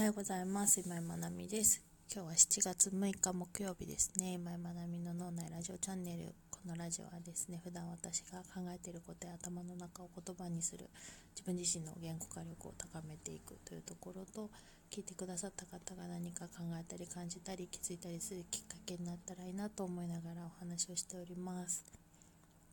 [0.00, 0.80] おはようございます。
[0.80, 1.84] 今井まなみです。
[2.10, 4.32] 今日は7月6日木曜日ですね。
[4.32, 6.32] 今井まなみの脳内ラジオチャンネル。
[6.50, 10.88] このラジオはですね普段私が考えていることや頭の中を言葉にする。
[11.36, 14.48] 自分自身の言語化力を高めていくというところと
[14.90, 21.84] 聞いてくださった方が何か考えたり感じたり気づいたりするきっかけになったらいいなと思いながらお話をしております。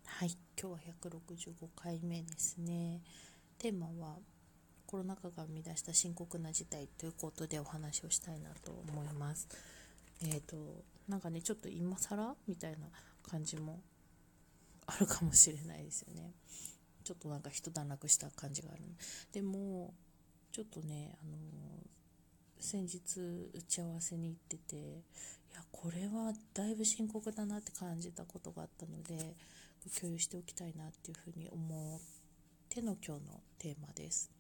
[0.06, 0.30] はい。
[0.58, 3.02] 今日は165回目ですね。
[3.60, 4.16] テーマは
[4.88, 9.48] コロナ禍が生み出した深刻な事態ということでお話をしたいなと思います。
[10.24, 10.56] えっ、ー、と
[11.08, 12.88] なんかねちょっと今更みたいな
[13.22, 13.82] 感じも
[14.88, 16.32] あるかもしれないですよね。
[17.04, 18.82] ちょっとなんか一段落した感じがある。
[19.34, 19.94] でも
[20.54, 21.38] ちょっとねあの
[22.60, 23.20] 先日
[23.54, 24.80] 打ち合わせに行っててい
[25.54, 29.36] やこれはだいぶ深刻だなって感じたことがあったので
[30.00, 32.00] 共有しておきたいなっていうふうに思っ
[32.70, 34.37] ての今日のテーマです。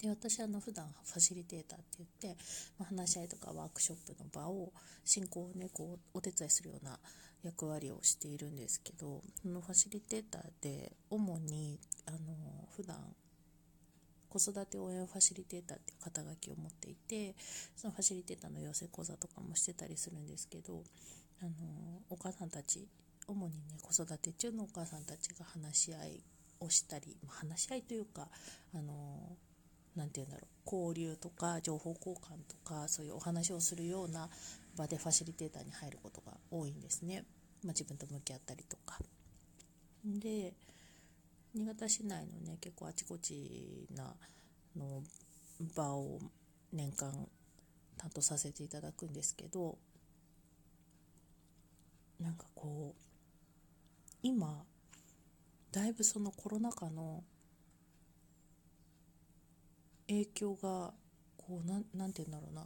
[0.00, 1.86] で私あの普段ファシリテーターって
[2.22, 2.40] 言って、
[2.78, 4.72] まあ、話し合いとかワークショップの場を
[5.04, 6.98] 進行をねこうお手伝いするような
[7.42, 12.18] 役割をしているんですけどそのファシリテーターで主にあの
[12.76, 12.96] 普段
[14.28, 17.34] 子育て応援ファシリテーターっていう肩書きを持っていて
[17.76, 20.82] そのファシリテーターの養成講座とかもしてたりするんですけど
[21.40, 21.50] あの
[22.10, 22.88] お母さんたち
[23.28, 26.20] 主にね子育て中のお母さんたちが話し合い
[26.64, 28.28] をしたり話し合いというか
[28.74, 29.36] あの
[29.96, 34.28] なて言うんだろう交流とか情報交換とかそういうお話をするような
[34.76, 37.24] 場でファシリテーターに入ることが多いんですね、
[37.62, 38.98] まあ、自分と向き合ったりとか。
[40.04, 40.52] で
[41.54, 44.14] 新潟市内のね結構あちこちな
[44.76, 45.02] の
[45.74, 46.18] 場を
[46.72, 47.12] 年間
[47.96, 49.78] 担当させていただくんですけど
[52.20, 53.02] なんかこう
[54.22, 54.64] 今
[55.74, 57.24] だいぶそのコロナ禍の
[60.06, 60.92] 影響が
[61.36, 62.64] こうなんなんて言うんだろうな。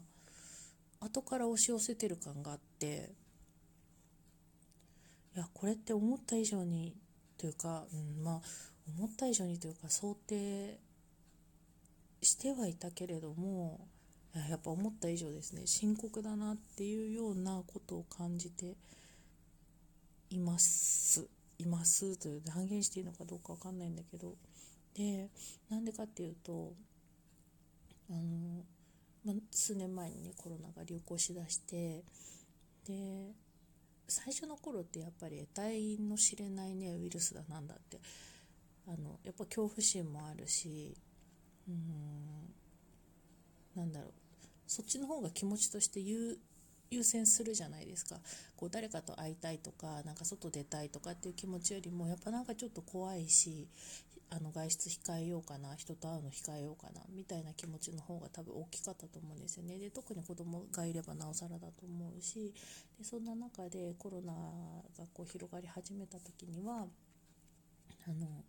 [1.01, 3.15] 後から押し寄せてる感があって。
[5.35, 6.95] いやこれって思った以上に
[7.39, 8.41] というか、うん、まあ
[8.99, 10.79] 思った以上にというか想定
[12.21, 13.87] してはいたけれども
[14.35, 15.63] やっぱ思った以上ですね。
[15.65, 18.77] 深刻だなっていうようなことを感じて
[20.29, 21.38] います。
[21.59, 24.35] いますという断言していいのかどうか分かんないんだけど。
[24.95, 25.31] で
[25.71, 26.75] なんでかっていうと
[28.11, 28.65] あの、
[29.25, 32.03] ま、数年前にねコロナが流行しだして
[32.87, 33.33] で
[34.09, 38.01] 最初の頃ってやっぱり得体の知れないねウイルスだなんだって
[38.89, 40.97] あのやっぱ恐怖心もあるし
[41.69, 42.55] うん
[43.77, 44.13] なんだろう
[44.67, 46.39] そっちの方が気持ちとして優
[46.91, 48.17] 優先するじゃないですか。
[48.57, 53.69] こう誰かと会いたいとかなんか外出たいとかっていう気持ちよりもやっぱなんかちょっと怖いし
[54.31, 59.79] あの外出控えようかな人と会うの控えようかなみたいな気持ちの方が多分大きかったと思うんですよね。
[59.79, 62.53] で特に子供がいればなおさらだと思うし
[62.99, 66.87] でそんな中でコロナがこう広がり始めた時には
[68.07, 68.45] あの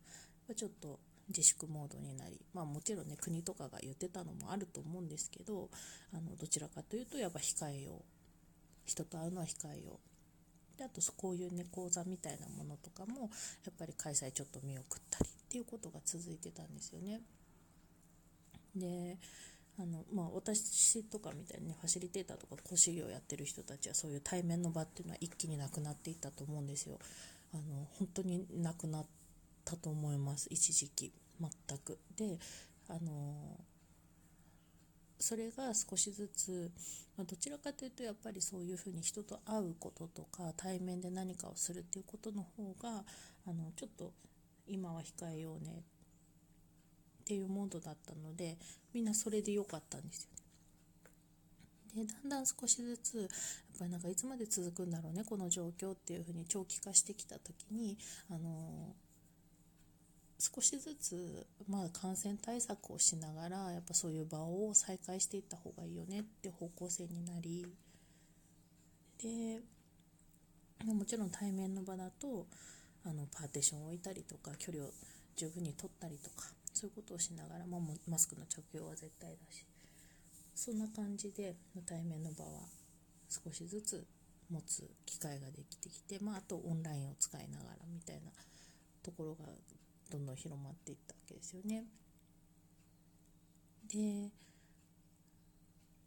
[0.55, 5.69] ちょっと自粛モードになり、まあ、もちろんね国とかが言ってたのもあると思うんですけど
[6.11, 8.18] あのどちらかというとやっぱ控えよう。
[8.89, 9.99] 人と会うのは控えよ
[10.75, 17.21] うであとこういうね講座みたいなものとかもやっぱり開催ちょっと見送ったりっていうことが続いてたんですよね。
[18.75, 19.17] で
[19.81, 26.99] あのまあ、私とかみたいに、ね、ファシリテーターとか講師業やってる人たちはそういう対面の場っていうのは一気になくなっていったと思うんですよ。
[27.53, 29.05] あの本当になくなっ
[29.63, 31.97] たと思います一時期全く。
[32.17, 32.37] で
[32.89, 33.57] あの
[35.19, 36.71] それが少しずつ、
[37.17, 43.03] まあ、どちらかというとやっぱりそういうふうに人と会うこととか対面で何かをするっていうことの方が
[43.45, 44.13] あのちょっと
[44.67, 45.83] 今は控えようね
[47.21, 48.57] っていうモードだったので
[48.93, 52.05] みんなそれで良かったんですよね。
[52.05, 53.27] でだんだん少しずつやっ
[53.79, 57.97] ぱりなんかいつまで続くんだろうねこの状況っていうふうに長期化してきた時に
[58.29, 58.93] あの
[60.39, 67.67] 少しずつ、まあ、感染対策をしながらやっぱそういう場を再開していった方がいいよねって方向性になり
[69.21, 69.59] で
[70.85, 72.47] もちろん対面の場だと
[73.05, 74.87] あのパーテーションを置いたりとか距離を
[75.35, 79.65] 十分に取ったりとかそういうことをしながら、まあ、マスクの着用は絶対だし
[80.55, 82.61] そんな感じで対面の場は
[83.27, 84.05] 少しずつ
[84.49, 88.31] 持つ機会ができてきて、まあ、あとオンラインを使いながらみたいな
[89.03, 89.45] ところが
[90.09, 91.85] どんどん広まっていったわけですよね。
[93.87, 94.31] で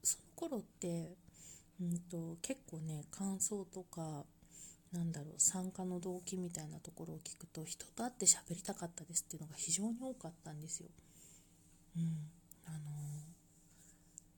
[0.03, 1.17] その頃って、
[1.81, 4.25] うんと、結構ね感想とか
[4.93, 10.89] なんだろう参加の動機みたいなところを聞くと人と会って喋りたかったですっていうのが非常に多かったんですよ。
[11.97, 12.31] うん、
[12.67, 12.79] あの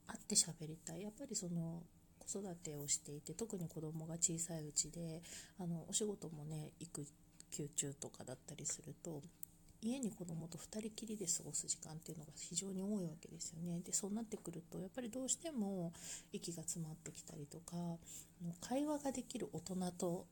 [0.07, 1.83] 会って喋りたいやっぱりその
[2.19, 5.23] 子育てをしていて特に子供が小さいうちで
[5.59, 7.05] あのお仕事もね育
[7.51, 9.23] 休中とかだったりすると
[9.85, 13.81] 家に子供と2人きりで過ごす時間っていうのが非常に多いわけですよね。
[13.85, 15.93] でそうなってくるとやっぱりどうしても
[16.33, 17.77] 息が詰まってきたりとか
[18.61, 20.27] 会話ができる大人と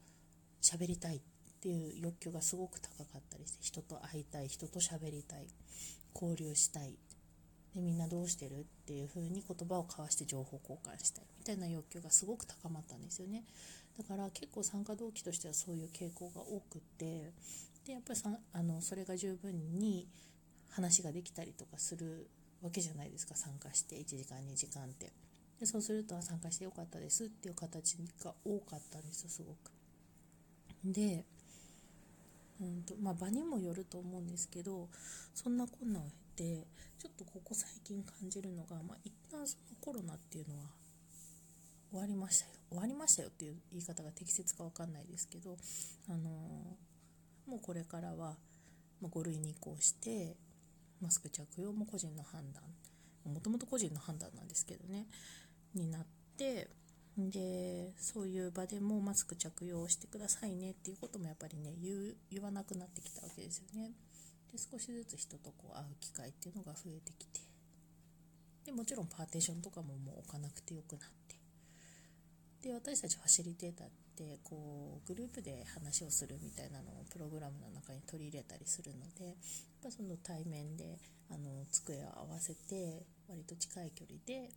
[0.62, 1.20] 喋りたいっ
[1.60, 5.46] ていう欲求がすごく高かったりして人と会いたい人と喋りたい
[6.14, 6.96] 交流したい
[7.75, 13.44] でみんなどうしてるっていう風に言葉を交わして情報交換したいみたいな欲求がすごく高まったんですよね
[13.98, 17.32] だから結構参加動機としてはそういう傾向が多くって
[17.87, 20.08] でやっぱりさあのそれが十分に
[20.70, 22.29] 話ができたりとかする
[22.62, 23.34] わけじゃないですか。
[23.34, 25.12] 参加して1時間2時間って。
[25.58, 29.70] でそうすると参加してよかったですっていう形が多かったんですよすごく。
[30.84, 31.25] で
[32.61, 34.88] うんとまあ、場にもよると思うんですけど
[35.34, 36.05] そんなこんなを
[36.37, 36.67] 経て
[36.99, 40.62] ちょっとここ最近感じるのが、まあ、一旦そのコロナっていうのは
[41.90, 42.52] 終わりましたよ。
[42.70, 45.58] 終わりましたよっていう言い方が適切か分かんないですけど、
[46.08, 46.92] あのー、
[47.47, 48.37] もうこれからは、
[49.00, 50.37] ま5類に移行して
[51.00, 52.62] マスク着用も個人の判断。
[53.25, 55.06] もともと個人の判断なんですけどね。
[55.75, 56.06] になっ
[56.37, 56.69] て
[57.19, 60.71] でそういう場でもマスク着用してくださいね。
[60.71, 61.75] っていうこともやっぱりね
[62.31, 63.93] 言わなくなってきたわけですよね。
[64.53, 67.41] で少しずつ人とこう会う機会っていうのが増えてきて。
[68.65, 71.37] でもちろんパーテーションとかももう置かなくてよくなって。
[72.69, 73.91] で私たちファシリテーターっ
[74.22, 79.34] てこうグループで話をするみたいなのをプログラムの中に取り入れたりするのでやっ
[79.82, 80.98] ぱその対面で
[81.30, 84.50] あの机を合わせて割と近い距離で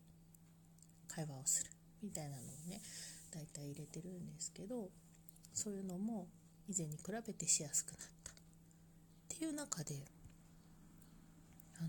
[1.07, 1.71] 会話をする
[2.03, 2.79] みたいなのをね
[3.33, 4.89] 大体入れてるんですけど
[5.53, 6.27] そういうのも
[6.69, 8.33] 以前に比べてしやすくなったっ
[9.39, 9.95] ていう中で
[11.79, 11.87] あの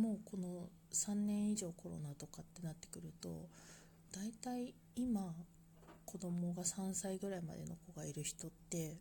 [0.00, 3.48] もうこの3年以上コロナとかってなってくると
[4.12, 5.34] 大体今
[6.04, 8.96] 子供が3歳ぐらいまでの子がいる人って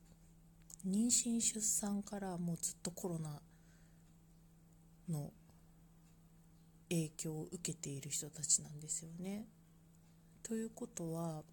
[0.85, 3.41] 妊娠出産からもうずっとコロナ
[5.09, 5.31] の
[6.89, 9.45] 影響を受けている人たちなんですよね。
[10.43, 11.43] ということは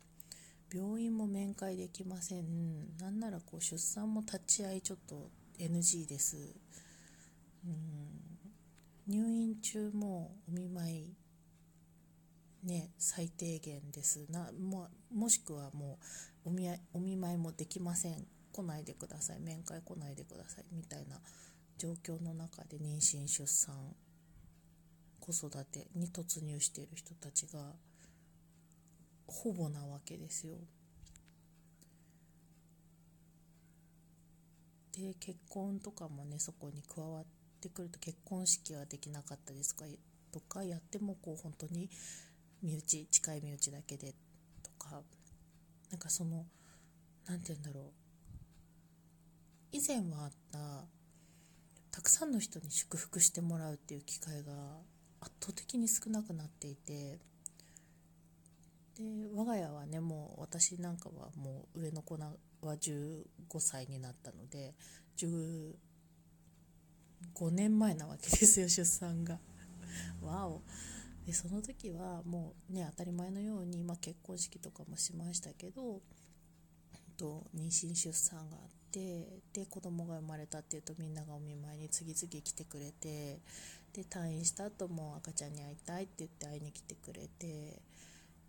[0.72, 2.96] 病院も面会できません。
[2.98, 6.36] なんならこう出産も立ち会いちょっと NG です。
[7.64, 8.24] うん。
[9.06, 11.14] 入院中もお見舞い
[12.64, 14.26] ね最低限です。
[14.30, 15.98] なももしくはも
[16.44, 18.26] うお見お見舞いもできません。
[18.52, 19.40] 来ないでください。
[19.40, 20.64] 面会来ないでください。
[20.72, 21.20] みたいな
[21.76, 23.74] 状況の中で妊娠出産
[25.20, 27.72] 子育てに突入している人たちが
[29.26, 30.54] ほぼなわけですよ。
[34.92, 37.24] で結婚とかもねそこに加わっ
[37.60, 39.84] てくると結婚式はできなかったですか？
[40.30, 41.90] とかやってもこう本当に
[42.64, 44.14] 身内近い身内だけで
[44.62, 45.02] とか
[45.90, 46.46] なんかその
[47.26, 47.84] 何て言うんだろう
[49.72, 50.58] 以前はあった
[51.90, 54.52] たくさんの人に祝福してもらうっていう機会が
[55.20, 57.18] 圧倒的に少なくなっていて
[58.96, 59.02] で
[59.34, 62.32] 我が家はねもう私なんかはもう上の子は
[62.62, 63.24] 15
[63.58, 64.74] 歳になったので
[65.18, 65.74] 15
[67.50, 69.38] 年前なわけですよ出産が。
[70.22, 70.62] わお
[71.26, 76.00] でその時はもうね当たり前のように、まあ、結婚式とかもしましたけど
[77.16, 83.40] と妊娠出産があってで子供が生まれたっていうとみんながお見舞いに次々来てくれて
[83.92, 87.80] で退院した後も赤ちゃんに会いたいって言って会いに来てくれて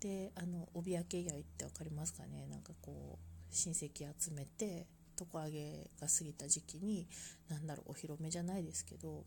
[0.01, 2.48] であの帯焼け祝いって分かりますかね？
[2.50, 4.88] なんかこう親戚集めて
[5.20, 7.08] 床上げが過ぎた時期に
[7.50, 9.24] 何だろうお披露目じゃないですけどこ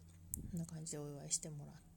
[0.55, 1.88] んな感じでお祝いしてもらって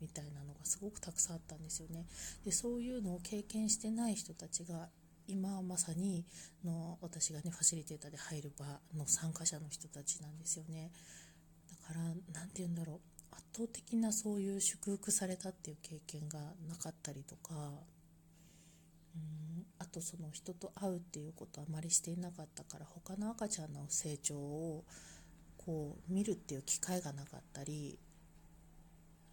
[0.00, 2.06] みたいなのがすごくたくさんあったんですよね。
[2.44, 4.88] でそういうのを経験してない人たちが
[5.28, 6.24] 今まさに
[6.64, 8.64] の私がねファシリテーターで入る場
[8.96, 10.90] の参加者の人たちなんですよね。
[11.68, 12.00] だから
[12.32, 13.00] 何て言うんだろう
[13.32, 16.38] 圧倒的なそういう祝福されたっていう経験が
[16.68, 17.54] なかったりとか
[19.14, 24.84] うんあとその人と会うっていうことあまりしていなかったから他の赤ちゃんの成長を
[25.58, 27.98] こう見るっていう機会がなかったり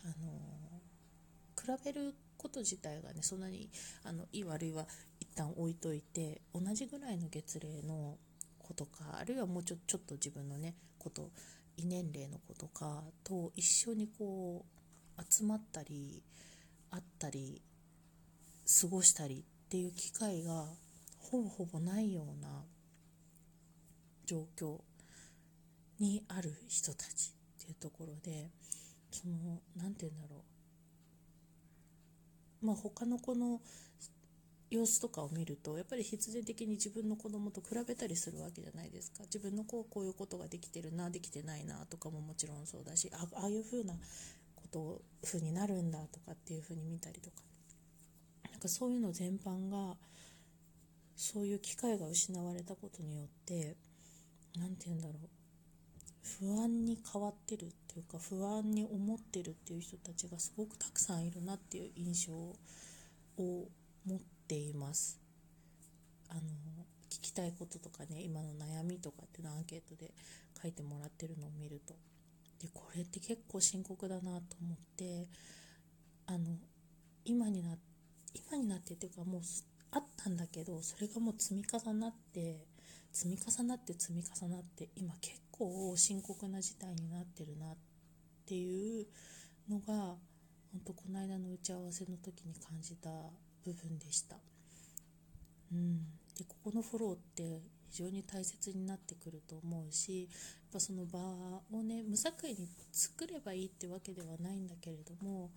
[0.04, 3.70] あの比べること自体がねそんなに
[4.04, 4.86] あのいい悪いは
[5.20, 8.18] 一旦置いといて同じぐらいの月齢の
[8.60, 11.32] 子とかあるいはもうちょちょっと自分のねこと
[11.78, 14.66] 異年齢の子とかと一緒にこ
[15.18, 16.24] う集まったり
[16.92, 17.62] 会ったり
[18.82, 20.66] 過ごしたりっていう機会が
[21.18, 22.48] ほぼほぼないような
[24.26, 24.80] 状況
[26.00, 28.50] にある人たちっていうところで
[29.14, 30.44] その何て言うんだろ
[32.62, 32.66] う。
[32.66, 33.62] まあ、他の子の
[34.70, 39.24] 様子とかを見るとやっぱり必然的に自分の子供と比べたりするわけじゃないですか。
[39.24, 43.94] 自分の子はこういうことができてるなできてないなとかももちろんそうだしああいう風な
[44.56, 47.44] こと風になるんだとかっていう風に見たりとか。
[48.52, 49.96] なんかそういうの全般が
[51.16, 53.76] そういう機会が失われたことによって
[54.58, 55.43] 何て言うんだろう。
[56.40, 62.56] 不安に変わってるっていうか不安に思ってるっていう人たちがすごくたくさんいるなっていう印象を
[64.06, 65.20] 持っています。
[66.30, 66.42] あの
[67.10, 70.12] 聞きたいこととかね今の悩みとかっていうのアンケートで
[70.62, 71.94] 書いてもらってるのを見ると。
[72.60, 75.28] でこれって結構深刻だなと思って
[76.26, 76.58] あの
[77.26, 77.78] 今にな
[78.34, 79.42] 今になってっていうかもう
[79.92, 82.66] あったんだけどそれがもう積み重なって
[83.12, 87.76] 積み重なって積み重なって今結構深刻な事態になってるなっ
[88.46, 89.06] ていう
[89.70, 90.18] のが本
[90.86, 93.10] 当この間の打ち合わせの時に感じた
[93.64, 94.38] 部分でした。
[95.72, 95.98] うん、
[96.38, 100.30] でここのフォローって非常に大切になってくると思うしやっ
[100.74, 105.50] ぱその場をね無作為に作ればいいってわけではないんだけれどもやっ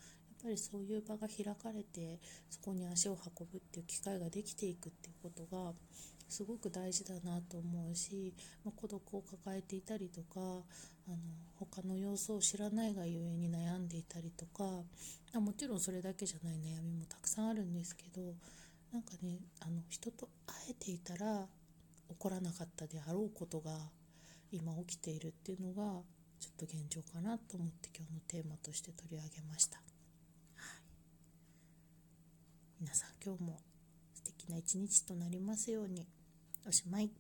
[0.43, 2.19] ぱりそういう場が開かれて
[2.51, 5.73] そこに足を運ぶっていう機会ができていくっていうことが
[6.29, 11.17] すごく大事だなと思うし、ま、孤独を抱えていたりとかあの
[11.59, 14.65] 他の様子を知らないがゆえに悩んでいたりとか
[15.35, 18.35] あもちろんそれだけじゃない悩みもたくさんあるんですけど
[18.93, 21.47] なんかねあの人と会えていたら
[22.09, 23.71] 起こらなかったであろうことが
[24.51, 26.03] 今起きているっていうのが
[26.39, 29.79] ちょっと現状かなと思って今日のテーマとして取り上げました。
[29.79, 30.83] はい、
[32.81, 33.59] 皆さん今日も
[34.15, 36.16] 素敵な一日となりますように。
[36.67, 37.11] おしまい。